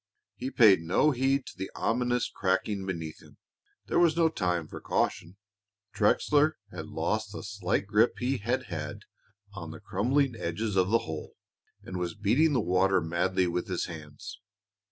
He 0.35 0.49
paid 0.49 0.81
no 0.81 1.11
heed 1.11 1.45
to 1.45 1.55
the 1.59 1.69
ominous 1.75 2.27
cracking 2.27 2.87
beneath 2.87 3.21
him; 3.21 3.37
there 3.85 3.99
was 3.99 4.17
no 4.17 4.29
time 4.29 4.67
for 4.67 4.81
caution. 4.81 5.37
Trexler 5.93 6.53
had 6.71 6.87
lost 6.87 7.31
the 7.33 7.43
slight 7.43 7.85
grip 7.85 8.15
he 8.17 8.39
had 8.39 8.63
had 8.63 9.01
on 9.53 9.69
the 9.69 9.79
crumbling 9.79 10.35
edges 10.35 10.75
of 10.75 10.89
the 10.89 11.05
hole 11.05 11.35
and 11.83 11.97
was 11.97 12.15
beating 12.15 12.53
the 12.53 12.59
water 12.59 12.99
madly 12.99 13.45
with 13.45 13.67
his 13.67 13.85
hands. 13.85 14.39